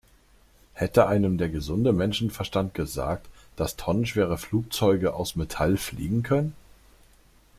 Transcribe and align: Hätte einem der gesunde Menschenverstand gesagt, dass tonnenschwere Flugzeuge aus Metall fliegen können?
Hätte 0.73 1.05
einem 1.05 1.37
der 1.37 1.49
gesunde 1.49 1.93
Menschenverstand 1.93 2.73
gesagt, 2.73 3.27
dass 3.55 3.75
tonnenschwere 3.75 4.39
Flugzeuge 4.39 5.13
aus 5.13 5.35
Metall 5.35 5.77
fliegen 5.77 6.23
können? 6.23 6.55